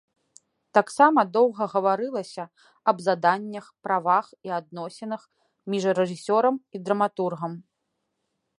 [0.77, 2.43] Таксама доўга гаварылася
[2.91, 5.21] аб заданнях, правах і адносінах
[5.75, 7.51] між рэжысёрам і драматургам.